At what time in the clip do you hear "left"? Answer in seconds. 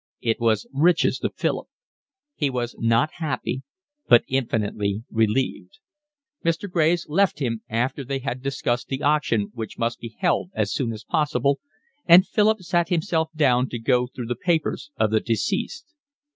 7.07-7.37